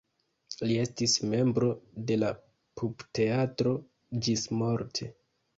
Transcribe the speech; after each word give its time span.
Li 0.69 0.77
estis 0.83 1.13
membro 1.33 1.69
de 2.11 2.17
la 2.23 2.31
Pupteatro 2.81 3.77
ĝismorte. 4.29 5.13